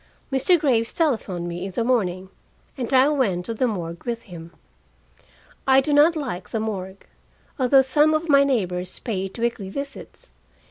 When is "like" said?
6.15-6.49